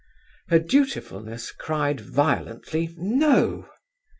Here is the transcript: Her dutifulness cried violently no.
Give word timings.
Her 0.47 0.57
dutifulness 0.57 1.51
cried 1.51 1.99
violently 2.01 2.91
no. 2.97 3.69